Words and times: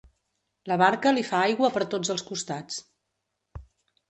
La 0.71 0.77
barca 0.81 1.11
li 1.17 1.23
fa 1.27 1.41
aigua 1.49 1.71
per 1.75 1.83
tots 1.93 2.13
els 2.15 2.25
costats. 2.31 2.81